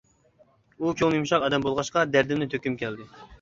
[0.77, 3.09] ئۇ كۆڭلى يۇمشاق ئادەم بولغاچقا دەردىمنى تۆككۈم كەلدى.